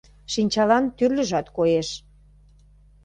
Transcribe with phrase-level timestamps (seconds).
[0.33, 1.89] Шинчалан тӱрлыжат коеш...